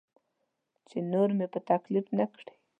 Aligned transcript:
چې 0.87 0.97
نور 1.11 1.29
مې 1.37 1.47
په 1.53 1.59
تکلیف 1.69 2.05
نه 2.17 2.25
کړي. 2.35 2.53